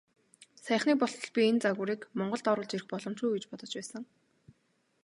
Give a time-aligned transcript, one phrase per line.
[0.65, 4.03] Саяхныг болтол би энэ загварыг Монголд оруулж ирэх боломжгүй гэж бодож байсан.